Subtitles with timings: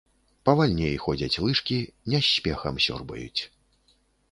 [0.47, 1.77] Павальней ходзяць лыжкі,
[2.13, 3.41] не з спехам сёрбаюць.